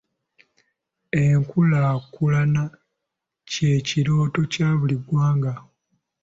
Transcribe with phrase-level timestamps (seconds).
[1.23, 2.63] Enkulaakulana
[3.51, 5.53] kye kirooto kya buli ggwanga.